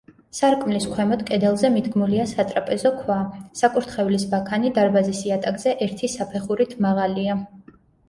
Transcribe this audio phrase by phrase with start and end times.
[0.35, 3.19] სარკმლის ქვემოთ, კედელზე მიდგმულია სატრაპეზო ქვა,
[3.61, 7.43] საკურთხევლის ბაქანი დარბაზის იატაკზე ერთი საფეხურით მაღალია.